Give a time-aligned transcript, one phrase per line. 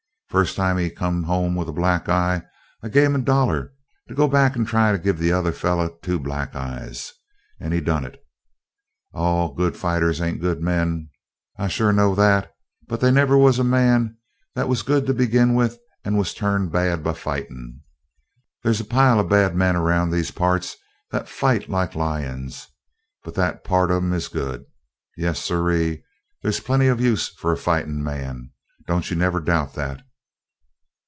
[0.31, 2.41] First time he come home with a black eye
[2.81, 3.73] I gave him a dollar
[4.07, 7.11] to go back and try to give the other fellow two black eyes.
[7.59, 8.15] And he done it!
[9.13, 11.09] All good fighters ain't good men;
[11.59, 12.49] I sure know that.
[12.87, 14.19] But they never was a man
[14.55, 17.81] that was good to begin with and was turned bad by fighting.
[18.63, 20.77] They's a pile of bad men around these parts
[21.11, 22.69] that fight like lions;
[23.21, 24.63] but that part of 'em is good.
[25.17, 26.05] Yes sirree,
[26.41, 28.51] they's plenty of use for a fighting man!
[28.87, 30.03] Don't you never doubt that!"